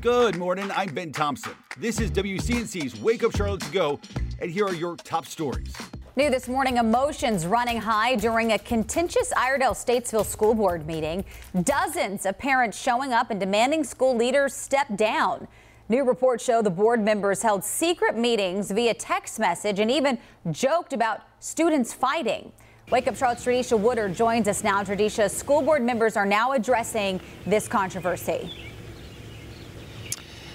[0.00, 0.70] Good morning.
[0.74, 1.52] I'm Ben Thompson.
[1.76, 4.00] This is WCNC's Wake Up Charlotte to Go,
[4.40, 5.76] and here are your top stories.
[6.16, 11.22] New this morning, emotions running high during a contentious Iredell Statesville School Board meeting.
[11.64, 15.46] Dozens of parents showing up and demanding school leaders step down.
[15.90, 20.16] New reports show the board members held secret meetings via text message and even
[20.50, 22.52] joked about students fighting.
[22.90, 24.82] Wake Up Charlotte's Tradesha Woodard joins us now.
[24.82, 28.69] Tradesha, school board members are now addressing this controversy.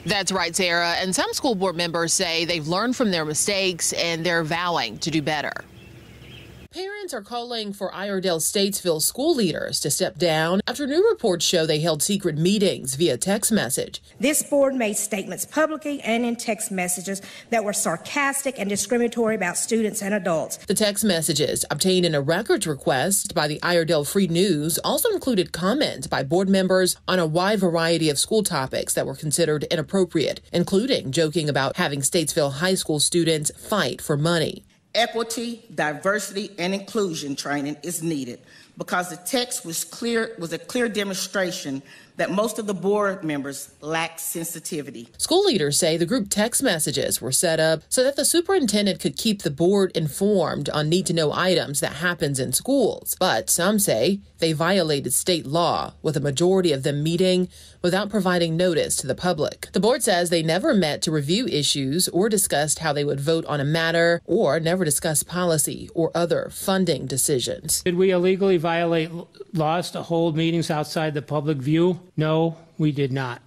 [0.06, 0.92] That's right, Sarah.
[0.94, 5.10] And some school board members say they've learned from their mistakes and they're vowing to
[5.10, 5.52] do better.
[6.76, 11.66] Parents are calling for Iredell Statesville school leaders to step down after new reports show
[11.66, 14.02] they held secret meetings via text message.
[14.20, 19.56] This board made statements publicly and in text messages that were sarcastic and discriminatory about
[19.56, 20.58] students and adults.
[20.58, 25.54] The text messages obtained in a records request by the Iredell Free News also included
[25.54, 30.42] comments by board members on a wide variety of school topics that were considered inappropriate,
[30.52, 34.66] including joking about having Statesville high school students fight for money.
[34.96, 38.40] Equity, diversity, and inclusion training is needed
[38.78, 41.82] because the text was clear was a clear demonstration
[42.18, 45.10] that most of the board members lack sensitivity.
[45.18, 49.18] School leaders say the group text messages were set up so that the superintendent could
[49.18, 53.18] keep the board informed on need to know items that happens in schools.
[53.20, 57.50] But some say they violated state law, with a majority of them meeting
[57.82, 59.70] without providing notice to the public.
[59.72, 63.46] The board says they never met to review issues or discussed how they would vote
[63.46, 67.82] on a matter or never discussed policy or other funding decisions.
[67.84, 69.12] Did we illegally violate
[69.54, 72.00] laws to hold meetings outside the public view?
[72.18, 73.42] No, we did not.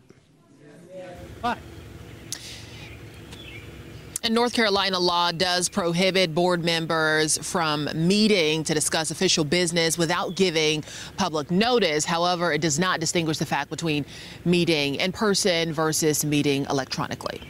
[1.41, 1.58] But
[4.24, 10.34] And North Carolina law does prohibit board members from meeting to discuss official business without
[10.34, 10.83] giving
[11.16, 12.05] public notice.
[12.05, 14.05] However, it does not distinguish the fact between
[14.44, 17.41] meeting in person versus meeting electronically.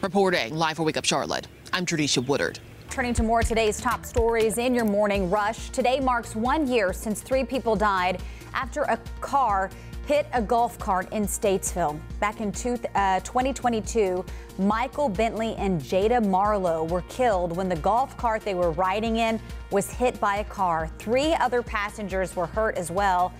[0.00, 2.60] Reporting live for Wake Up Charlotte, I'm Tradesha Woodard.
[2.90, 5.70] Turning to more today's top stories in your morning rush.
[5.70, 8.22] Today marks one year since three people died
[8.54, 9.68] after a car
[10.08, 12.00] hit a golf cart in Statesville.
[12.18, 14.24] Back in two, uh, 2022,
[14.58, 19.38] Michael Bentley and Jada Marlowe were killed when the golf cart they were riding in
[19.70, 20.90] was hit by a car.
[20.98, 23.34] Three other passengers were hurt as well.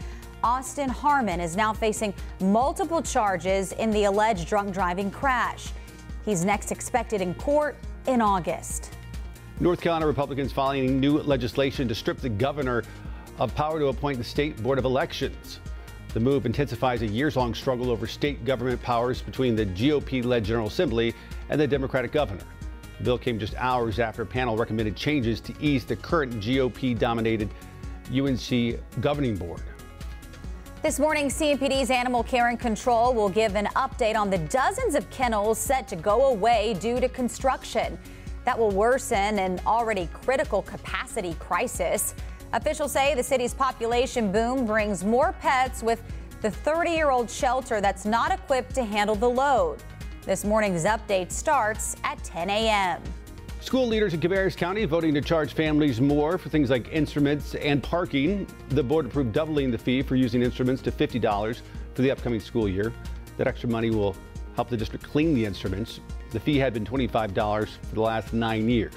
[0.44, 5.70] Austin Harmon is now facing multiple charges in the alleged drunk driving crash.
[6.26, 8.92] He's next expected in court in August.
[9.58, 12.84] North Carolina Republicans filing new legislation to strip the governor
[13.38, 15.60] of power to appoint the state board of elections.
[16.18, 20.44] The move intensifies a years long struggle over state government powers between the GOP led
[20.44, 21.14] General Assembly
[21.48, 22.42] and the Democratic governor.
[22.98, 26.98] The bill came just hours after a panel recommended changes to ease the current GOP
[26.98, 27.50] dominated
[28.12, 29.62] UNC governing board.
[30.82, 35.08] This morning, CMPD's Animal Care and Control will give an update on the dozens of
[35.10, 37.96] kennels set to go away due to construction.
[38.44, 42.16] That will worsen an already critical capacity crisis.
[42.54, 46.02] Officials say the city's population boom brings more pets with
[46.40, 49.82] the 30 year old shelter that's not equipped to handle the load.
[50.24, 53.02] This morning's update starts at 10 a.m.
[53.60, 57.82] School leaders in Cabarrus County voting to charge families more for things like instruments and
[57.82, 58.46] parking.
[58.70, 61.60] The board approved doubling the fee for using instruments to $50
[61.94, 62.94] for the upcoming school year.
[63.36, 64.16] That extra money will
[64.56, 66.00] help the district clean the instruments.
[66.30, 68.94] The fee had been $25 for the last nine years.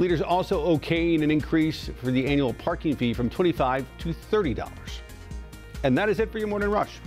[0.00, 4.72] Leaders also okaying an increase for the annual parking fee from 25 to $30.
[5.84, 7.00] And that is it for your morning rush.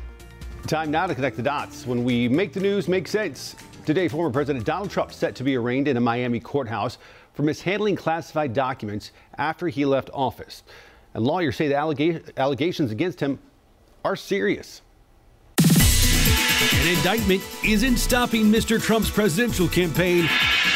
[0.67, 3.55] Time now to connect the dots when we make the news make sense.
[3.87, 6.99] Today, former President Donald Trump set to be arraigned in a Miami courthouse
[7.33, 10.61] for mishandling classified documents after he left office.
[11.15, 13.39] And lawyers say the allega- allegations against him
[14.05, 14.83] are serious.
[15.57, 18.79] An indictment isn't stopping Mr.
[18.79, 20.29] Trump's presidential campaign.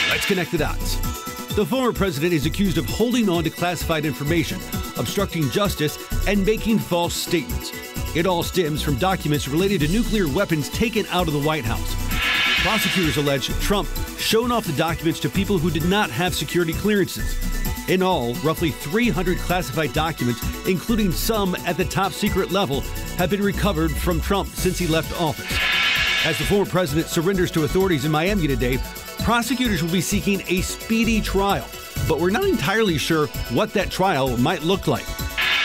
[0.09, 1.26] Let's connect the dots.
[1.57, 4.59] The former president is accused of holding on to classified information,
[4.95, 5.97] obstructing justice,
[6.27, 7.71] and making false statements.
[8.15, 11.95] It all stems from documents related to nuclear weapons taken out of the White House.
[12.61, 13.89] Prosecutors allege Trump
[14.19, 17.35] shown off the documents to people who did not have security clearances.
[17.89, 22.81] In all, roughly 300 classified documents, including some at the top secret level,
[23.17, 25.57] have been recovered from Trump since he left office.
[26.23, 28.77] As the former president surrenders to authorities in Miami today,
[29.27, 31.67] prosecutors will be seeking a speedy trial,
[32.07, 35.05] but we're not entirely sure what that trial might look like.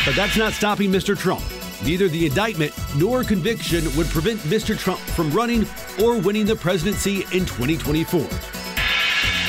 [0.04, 1.16] But that's not stopping Mr.
[1.16, 1.44] Trump.
[1.84, 4.76] Neither the indictment nor conviction would prevent Mr.
[4.76, 5.64] Trump from running
[6.02, 8.22] or winning the presidency in 2024.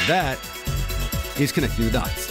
[0.06, 0.38] That
[1.40, 2.28] is Connecting the Dots.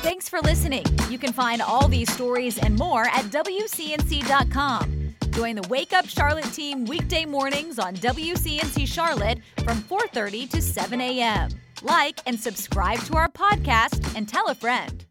[0.00, 0.86] Thanks for listening.
[1.10, 4.95] You can find all these stories and more at WCNC.com.
[5.36, 10.98] Join the Wake Up Charlotte team weekday mornings on WCNC Charlotte from 4:30 to 7
[10.98, 11.50] a.m.
[11.82, 15.04] Like and subscribe to our podcast and tell a friend.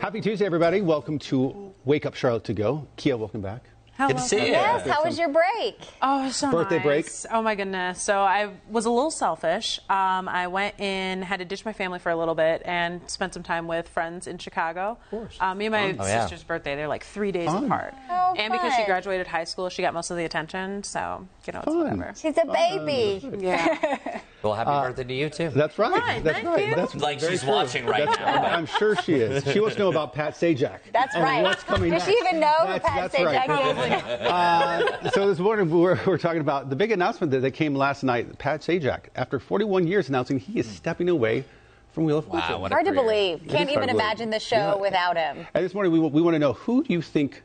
[0.00, 0.80] Happy Tuesday, everybody.
[0.80, 2.88] Welcome to Wake Up Charlotte to Go.
[2.96, 3.68] Kia, welcome back.
[4.08, 4.52] Good to see you.
[4.52, 5.78] Yes, how was your break?
[6.02, 6.84] Oh, so Birthday nice.
[6.84, 7.06] break?
[7.32, 8.02] Oh my goodness.
[8.02, 9.78] So I was a little selfish.
[9.88, 13.34] Um, I went in, had to ditch my family for a little bit, and spent
[13.34, 14.98] some time with friends in Chicago.
[15.04, 15.36] Of course.
[15.40, 16.22] Um, me and my Oh, yeah.
[16.22, 17.64] sister's birthday, they're like three days Fun.
[17.64, 17.94] apart.
[18.10, 20.82] Oh, and because she graduated high school, she got most of the attention.
[20.82, 21.78] So you know, it's Fun.
[21.78, 22.12] whatever.
[22.16, 23.28] She's a baby.
[23.38, 24.20] Yeah.
[24.42, 25.50] Well, happy birthday to you too.
[25.50, 25.90] That's right.
[25.92, 26.68] Right, That's thank right.
[26.68, 26.74] you.
[26.74, 27.50] That's Like she's true.
[27.52, 28.42] watching right That's- now.
[28.44, 29.44] I'm sure she is.
[29.52, 30.78] She wants to know about Pat Sajak.
[30.92, 31.42] That's and right.
[31.42, 32.10] What's coming Does next.
[32.18, 33.48] she even know who That's- Pat that's right.
[33.48, 34.26] Sajak is?
[34.26, 38.02] Uh, so this morning we're, we're talking about the big announcement that, that came last
[38.02, 38.38] night.
[38.38, 41.44] Pat Sajak, after 41 years, announcing he is stepping away
[41.92, 42.50] from Wheel of Fortune.
[42.52, 43.42] Wow, what a Hard to believe.
[43.48, 44.74] Can't even imagine the show Yeah.
[44.76, 45.46] without him.
[45.54, 47.42] And this morning we, we want to know who do you think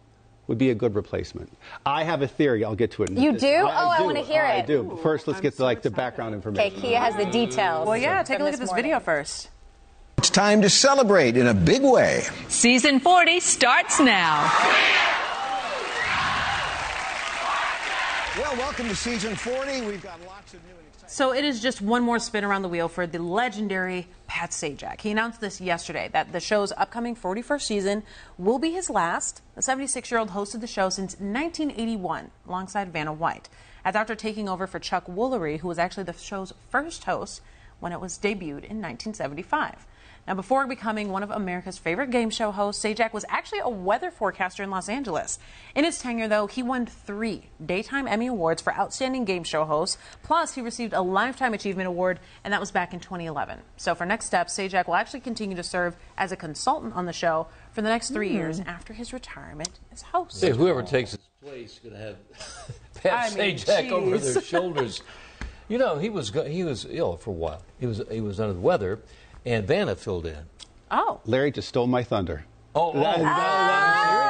[0.48, 1.52] would be a good replacement?
[1.86, 2.64] I have a theory.
[2.64, 3.10] I'll get to it.
[3.10, 3.26] In a minute.
[3.28, 3.56] You just- do?
[3.64, 4.04] Oh, I do.
[4.06, 4.64] wanna hear I it.
[4.64, 5.00] I do.
[5.02, 5.96] First, let's I'm get to so like the excited.
[5.98, 6.36] background Okay,
[6.68, 6.82] information.
[6.82, 7.88] Kia has the details.
[7.88, 8.22] Well, yeah.
[8.24, 8.84] Take a look at this morning.
[8.86, 9.50] video first.
[10.18, 12.24] It's time to celebrate in a big way.
[12.48, 14.50] Season 40 starts now.
[18.38, 19.82] Well, welcome to season 40.
[19.82, 20.85] We've got lots of new and exciting.
[21.08, 25.02] So it is just one more spin around the wheel for the legendary Pat Sajak.
[25.02, 28.04] He announced this yesterday that the show's upcoming 41st season
[28.40, 29.42] will be his last.
[29.56, 33.50] The 76 year old hosted the show since 1981 alongside Vanna White.
[33.84, 37.42] As after taking over for Chuck Woolery, who was actually the show's first host
[37.80, 39.86] when it was debuted in 1975.
[40.28, 44.10] Now, before becoming one of America's favorite game show hosts, Sajak was actually a weather
[44.10, 45.38] forecaster in Los Angeles.
[45.76, 50.00] In his tenure, though, he won three Daytime Emmy Awards for Outstanding Game Show Host.
[50.24, 53.60] Plus, he received a Lifetime Achievement Award, and that was back in 2011.
[53.78, 57.14] So, for next steps, Sajak will actually continue to serve as a consultant on the
[57.14, 58.68] show for the next three years hmm.
[58.68, 60.42] after his retirement as host.
[60.42, 62.16] Hey, whoever takes his place is going to have
[62.96, 65.04] Pat I mean, Sajak over their shoulders.
[65.68, 67.64] You know, he was he was ill for a while.
[67.80, 69.00] He was he was under the weather,
[69.46, 70.46] and Vanna filled in.
[70.92, 71.20] Oh.
[71.26, 72.46] Larry just stole my thunder.
[72.74, 74.25] Oh, oh, That- no, that-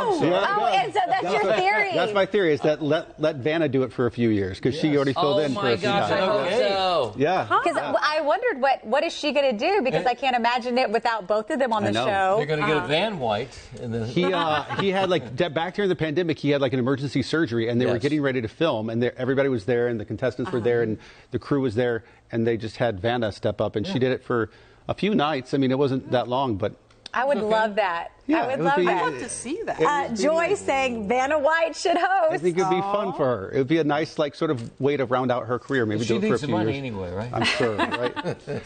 [0.00, 0.56] oh, Yeah.
[0.58, 1.92] Oh, and so that's your theory.
[1.94, 2.52] That's my theory.
[2.52, 5.36] Is that let let Vanna do it for a few years because she already filled
[5.38, 6.50] Oh in for my a few gosh, I times.
[6.50, 7.14] hope so.
[7.18, 7.42] Yeah.
[7.44, 10.90] Because I wondered what what is she going to do because I can't imagine it
[10.90, 12.06] without both of them on I the know.
[12.06, 12.34] show.
[12.38, 15.74] They're going to get a Van White, and then He uh, he had like back
[15.74, 18.48] during the pandemic, he had like an emergency surgery, and they were getting ready to
[18.48, 20.98] film, and there- everybody was there, and the contestants were there, and
[21.30, 24.22] the crew was there, and they just had Vanna step up, and she did it
[24.24, 24.50] for
[24.88, 25.54] a few nights.
[25.54, 26.72] I mean, it wasn't that long, but
[27.12, 28.12] I would love that.
[28.26, 29.02] Yeah, I would would love be- that.
[29.02, 29.80] I'd love to see that.
[29.80, 32.32] Uh, Joy saying Vanna White should host.
[32.32, 33.50] I think it'd be fun for her.
[33.50, 35.84] It would be a nice like sort of way to round out her career.
[35.84, 36.78] Maybe she do it for a needs few the money years.
[36.78, 37.28] anyway, right?
[37.32, 38.14] I'm sure, right?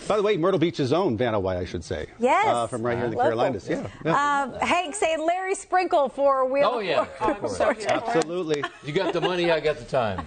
[0.06, 2.08] By the way, Myrtle Beach's own Vanna White, I should say.
[2.18, 2.46] Yes.
[2.46, 3.30] Uh, from right here in the Local.
[3.30, 3.66] Carolinas.
[3.66, 3.86] Yeah.
[4.04, 4.42] yeah.
[4.42, 7.48] Um, Hank saying Larry Sprinkle for Wheel Oh yeah, Fortune.
[7.48, 7.88] so for.
[7.90, 8.62] Absolutely.
[8.84, 10.22] You got the money, I got the time.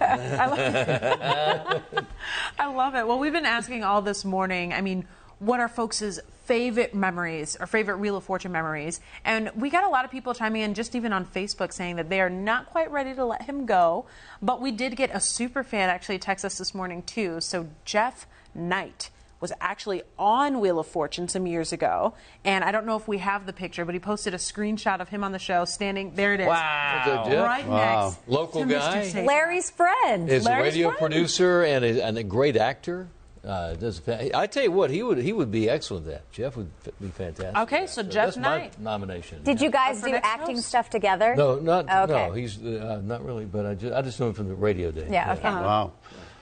[2.58, 3.06] I love it.
[3.06, 4.72] Well, we've been asking all this morning.
[4.72, 5.06] I mean,
[5.38, 9.00] what are folks' favorite memories or favorite Wheel of Fortune memories?
[9.24, 12.08] And we got a lot of people chiming in, just even on Facebook, saying that
[12.08, 14.06] they are not quite ready to let him go.
[14.42, 17.40] But we did get a super fan actually text us this morning too.
[17.40, 22.12] So Jeff Knight was actually on Wheel of Fortune some years ago,
[22.44, 25.10] and I don't know if we have the picture, but he posted a screenshot of
[25.10, 26.12] him on the show standing.
[26.16, 27.24] There it is, Wow.
[27.44, 28.06] Right Wow.
[28.08, 29.02] next Local to guy?
[29.04, 29.12] Mr.
[29.22, 29.26] Sajak.
[29.26, 30.28] Larry's friend.
[30.28, 30.98] Is a radio friend.
[30.98, 33.06] producer and a, and a great actor.
[33.44, 34.02] Uh, does a
[34.34, 36.32] I tell you what, he would he would be excellent at that.
[36.32, 37.56] Jeff would f- be fantastic.
[37.56, 38.12] Okay, at so that.
[38.12, 38.80] Jeff that's my Knight.
[38.80, 39.42] nomination.
[39.44, 40.68] Did you guys do acting host?
[40.68, 41.34] stuff together?
[41.36, 42.28] No, not Okay.
[42.28, 42.32] no.
[42.32, 45.10] He's uh, not really, but I just, I just know him from the radio days.
[45.10, 45.48] Yeah, okay.
[45.48, 45.92] Wow.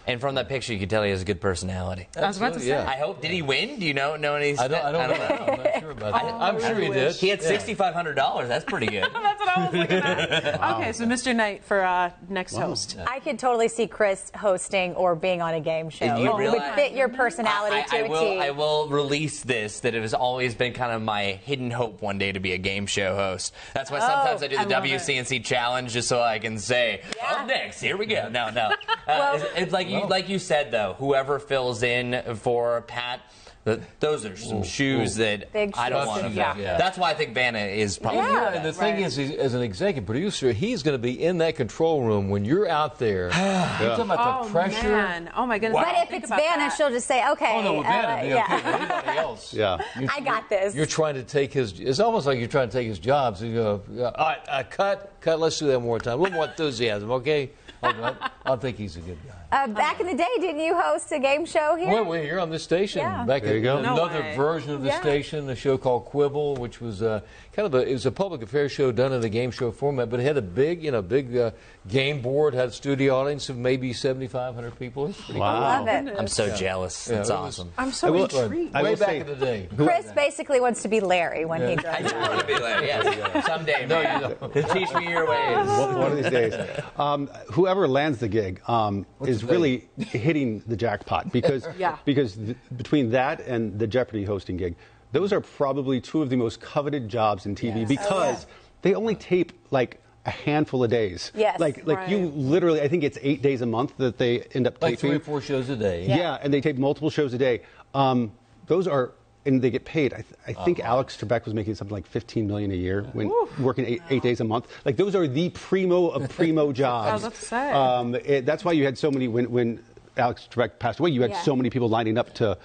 [0.07, 2.09] And from that picture, you could tell he has a good personality.
[2.17, 2.69] I was about to say.
[2.69, 2.89] yeah.
[2.89, 3.21] I hope.
[3.21, 3.79] Did he win?
[3.81, 4.17] Do you know?
[4.17, 4.57] Know any?
[4.57, 5.25] I don't, I don't, know.
[5.25, 6.25] I'm not sure about that.
[6.35, 7.15] I'm sure he did.
[7.17, 7.49] He had Yeah.
[7.49, 8.49] sixty five hundred dollars.
[8.49, 9.03] That's pretty good.
[9.13, 10.61] That's what I was looking at.
[10.77, 11.35] Okay, so Mr.
[11.35, 12.97] Knight for uh, next host.
[13.07, 16.07] I could totally see Chris hosting or being on a game show.
[16.07, 18.21] Did you it realize- would fit your personality I, to I a will.
[18.21, 18.39] T.
[18.41, 19.81] I will release this.
[19.81, 22.59] That it has always been kind of my hidden hope one day to be a
[22.59, 23.55] game show host.
[23.75, 25.01] That's why sometimes I do I the it.
[25.01, 27.33] WCNC challenge just so I can say, Yeah.
[27.41, 28.71] "Up next, here we go." No, no.
[29.07, 30.95] Uh, Well- it's, it's like you, like you said though.
[30.99, 33.21] Whoever fills in for Pat.
[33.65, 36.57] th- Those are some shoes that Big I don't want to Yeah.
[36.57, 36.79] Yeah.
[36.79, 38.51] That's why I think Vanna is probably Yeah.
[38.51, 39.03] the and the thing Right.
[39.05, 42.69] is, as an executive producer, he's going to be in that control room when you're
[42.69, 43.25] out there.
[43.81, 44.83] You're talking about Oh the pressure.
[44.89, 45.31] man!
[45.37, 45.83] Oh my goodness!
[45.85, 46.77] but if Think it's about Vanna, that.
[46.77, 47.53] she'll just say, okay.
[47.55, 48.45] Oh no, with uh, Vanna, it'd be yeah.
[48.45, 48.63] okay.
[48.63, 49.53] But anybody else?
[49.53, 49.79] Yeah.
[49.99, 50.75] you- I got this.
[50.77, 51.81] You're trying to take his.
[51.81, 53.37] It's almost like you're trying to take his job.
[53.37, 53.83] So you go,
[54.15, 55.41] all right, uh, cut, cut.
[55.41, 56.21] Let's do that one more time.
[56.21, 57.51] A little more enthusiasm, okay?
[57.83, 59.35] I, I think he's a good guy.
[59.53, 61.89] Uh, back in the day, didn't you host a game show here?
[61.89, 63.01] Well, we're here on this station.
[63.01, 63.25] Yeah.
[63.25, 63.77] Back There you in go.
[63.79, 64.37] Another way.
[64.37, 65.01] version of the Yeah.
[65.01, 67.21] station, a show called Quibble, which was uh,
[67.53, 70.11] kind of a it was a public affairs show done in a game show format,
[70.11, 71.53] but it had a big, you know, big uh,
[71.89, 75.07] game board, had a studio audience of maybe seventy five hundred people.
[75.07, 75.85] It's pretty Wow.
[75.85, 76.15] Love it.
[76.19, 76.57] I'm so Yeah.
[76.57, 77.09] jealous.
[77.09, 77.73] Yeah, It's it was- awesome.
[77.79, 78.75] I'm I so will- intrigued.
[78.75, 79.69] Way back say- in the day.
[79.77, 82.29] Chris basically wants to be Larry when he grows I do up.
[82.31, 82.85] want to be there.
[82.85, 83.47] Yes.
[83.47, 84.73] Someday, no, you don't.
[84.73, 85.57] Teach me your ways.
[85.69, 86.55] One one of these days.
[86.99, 87.29] Um,
[87.67, 91.99] whoever lands the gig um, is the really hitting the jackpot because Yeah.
[92.05, 94.77] because th- between that and the Jeopardy hosting gig,
[95.11, 98.47] those are probably two of the most coveted jobs in TV because
[98.83, 101.33] they only tape like a handful of days.
[101.35, 101.59] Yes.
[101.59, 104.81] Like like you literally, I think it's eight days a month that they end up
[104.81, 105.11] like taping.
[105.11, 106.07] three or four shows a day.
[106.07, 107.63] Yeah, and they tape multiple shows a day.
[107.95, 108.31] Um,
[108.67, 109.13] those are,
[109.47, 110.13] and they get paid.
[110.13, 113.31] I, th- I think Alex Trebek was making something like 15 million a year when
[113.61, 114.67] working eight, eight days a month.
[114.85, 117.23] Like those are the primo of primo jobs.
[117.23, 117.53] that's.
[117.53, 119.83] Um, it, that's why you had so many when when
[120.17, 121.11] Alex Trebek passed away.
[121.11, 121.43] You had Yeah.
[121.43, 122.59] so many people lining up to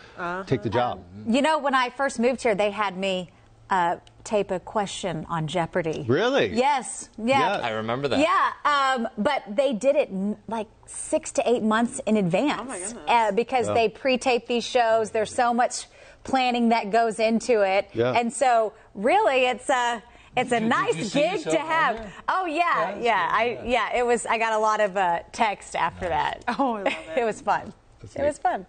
[0.48, 1.04] take the job.
[1.28, 3.30] You know, when I first moved here, they had me
[3.70, 6.06] uh, tape a question on Jeopardy.
[6.08, 6.54] Really?
[6.54, 7.10] Yes.
[7.18, 7.40] Yeah.
[7.58, 7.66] Yeah.
[7.66, 8.20] I remember that.
[8.20, 8.52] Yeah,
[8.98, 12.62] um, but they did it n- like six to eight months in advance
[12.94, 12.96] goodness.
[13.08, 15.12] uh, because they pre-tape these shows.
[15.12, 15.88] There's so much
[16.24, 18.14] planning that goes into it, Yeah.
[18.14, 20.02] and so really, it's a
[20.38, 22.12] it's a Did you- did you nice gig to have.
[22.30, 23.96] Oh yeah, yeah, I yeah.
[23.96, 24.26] It was.
[24.26, 26.44] I got a lot of uh, text after that.
[26.60, 26.94] Oh, I love it.
[27.18, 27.74] it was fun.
[28.04, 28.26] it neat.
[28.26, 28.66] was fun.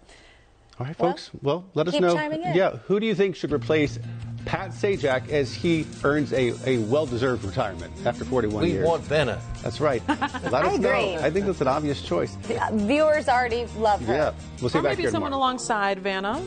[0.79, 1.29] All right, folks.
[1.43, 2.13] Well, let us keep know.
[2.15, 2.55] chiming in.
[2.55, 3.99] Yeah, who do you think should replace
[4.45, 8.83] Pat Sajak as he earns a, a well-deserved retirement after 41 We years?
[8.83, 9.41] We want Vanna.
[9.61, 10.01] That's right.
[10.09, 11.15] Let us I agree.
[11.15, 11.21] know.
[11.21, 12.35] I think that's an obvious choice.
[12.49, 14.13] Uh, viewers already love her.
[14.13, 15.45] Yeah, we'll see Or you back maybe here someone tomorrow.
[15.51, 16.43] alongside Vanna.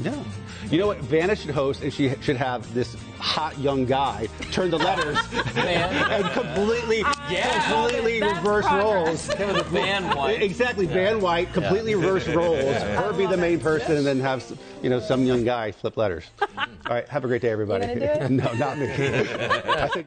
[0.00, 0.14] Yeah.
[0.70, 0.98] You know what?
[0.98, 5.18] Vanna should host, and she should have this hot young guy turn the letters
[5.56, 7.70] and completely, ah, Yeah.
[7.88, 8.84] completely That's reverse progress.
[8.84, 9.26] roles.
[9.34, 10.42] Him with the Van White.
[10.42, 12.64] Exactly, Van White, completely reverse roles.
[12.82, 14.44] Her be the main person, and then have
[14.82, 16.24] you know some young guy flip letters.
[16.40, 17.86] All right, have a great day, everybody.
[17.86, 18.30] You do it?
[18.30, 18.86] no, not me.
[18.92, 20.06] I think.